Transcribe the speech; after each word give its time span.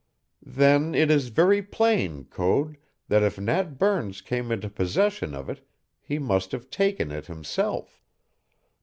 "Then 0.43 0.95
it 0.95 1.11
is 1.11 1.27
very 1.27 1.61
plain, 1.61 2.23
Code, 2.23 2.77
that 3.07 3.21
if 3.21 3.39
Nat 3.39 3.77
Burns 3.77 4.21
came 4.21 4.51
into 4.51 4.67
possession 4.67 5.35
of 5.35 5.47
it 5.47 5.63
he 6.01 6.17
must 6.17 6.51
have 6.53 6.71
taken 6.71 7.11
it 7.11 7.27
himself. 7.27 8.01